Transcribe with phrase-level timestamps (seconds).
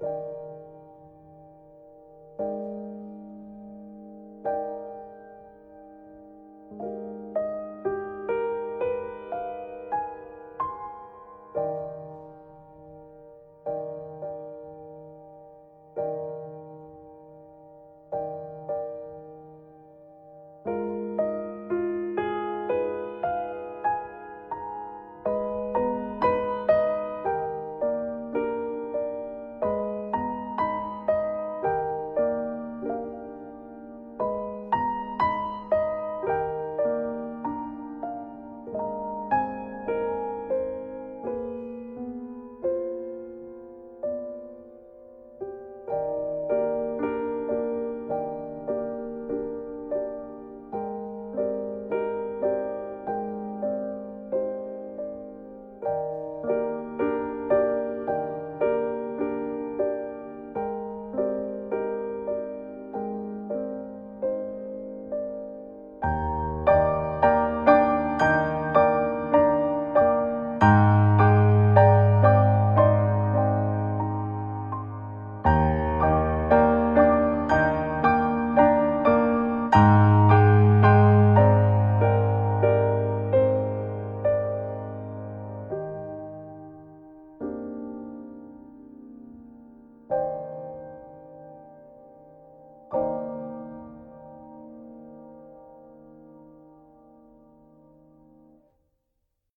[0.00, 0.43] うん。